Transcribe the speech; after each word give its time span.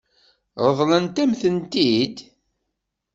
Ṛeḍlent-am-ten-id? 0.67 2.17